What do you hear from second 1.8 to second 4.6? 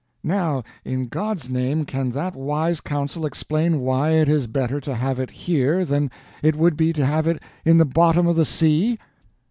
can that wise council explain why it is